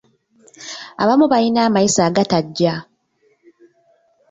[1.03, 2.73] Abamu balina amayisa agatajja.